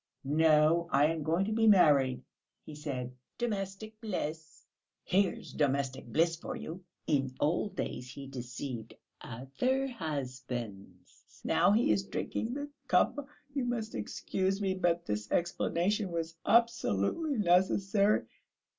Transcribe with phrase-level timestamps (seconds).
[0.23, 2.23] 'No, I am going to be married,'
[2.65, 4.65] he said; 'domestic bliss.'...
[5.03, 6.83] Here's domestic bliss for you!
[7.05, 11.39] In old days he deceived other husbands...
[11.43, 13.15] now he is drinking the cup...
[13.53, 18.21] you must excuse me, but this explanation was absolutely necessary....